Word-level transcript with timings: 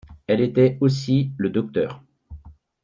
Elle 0.25 0.41
était 0.41 0.79
aussi 0.81 1.31
le 1.37 1.51
Dr. 1.51 2.01